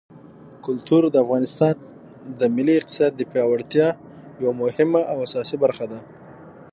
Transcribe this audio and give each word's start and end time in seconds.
کلتور 0.65 1.03
د 1.09 1.15
افغانستان 1.23 1.75
د 2.39 2.41
ملي 2.55 2.73
اقتصاد 2.77 3.11
د 3.15 3.21
پیاوړتیا 3.31 3.87
یوه 4.41 4.53
مهمه 4.63 5.01
او 5.11 5.17
اساسي 5.27 5.57
برخه 5.63 5.85
ده. 5.91 5.99